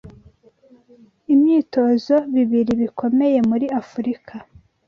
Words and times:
imyitozo 1.33 2.15
bibiri 2.33 2.71
bikomeye 2.81 3.37
muri 3.49 3.65
Afurika 3.81 4.33